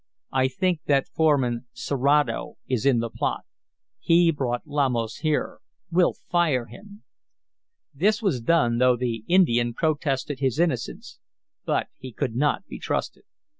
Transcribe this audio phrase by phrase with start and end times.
[0.31, 3.41] I think that foreman, Serato, is in the plot.
[3.99, 5.59] He brought Lamos here.
[5.91, 7.03] We'll fire him!"
[7.93, 11.19] This was done, though the Indian protested his innocence.
[11.65, 13.25] But he could not be trusted.